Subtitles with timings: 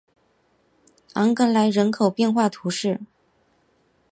[1.13, 2.99] 昂格莱人口变化图示